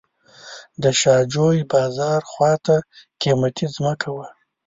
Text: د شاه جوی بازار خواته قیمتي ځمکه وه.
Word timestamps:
د 0.83 0.83
شاه 0.99 1.23
جوی 1.33 1.59
بازار 1.73 2.21
خواته 2.31 2.75
قیمتي 3.21 3.65
ځمکه 3.75 4.09
وه. 4.15 4.27